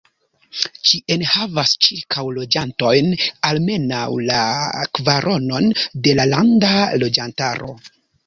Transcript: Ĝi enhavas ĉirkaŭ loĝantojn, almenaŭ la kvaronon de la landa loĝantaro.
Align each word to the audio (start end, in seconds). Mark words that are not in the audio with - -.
Ĝi 0.91 0.99
enhavas 1.15 1.73
ĉirkaŭ 1.87 2.23
loĝantojn, 2.37 3.11
almenaŭ 3.51 4.01
la 4.31 4.41
kvaronon 4.99 5.69
de 6.07 6.17
la 6.21 6.27
landa 6.33 6.73
loĝantaro. 7.05 7.71